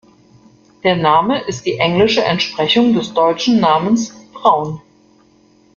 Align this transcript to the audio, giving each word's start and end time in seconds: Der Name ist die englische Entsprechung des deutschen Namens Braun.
Der 0.83 0.95
Name 0.95 1.41
ist 1.41 1.67
die 1.67 1.77
englische 1.77 2.23
Entsprechung 2.23 2.95
des 2.95 3.13
deutschen 3.13 3.59
Namens 3.59 4.11
Braun. 4.33 4.81